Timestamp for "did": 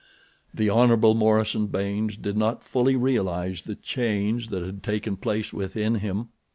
2.17-2.35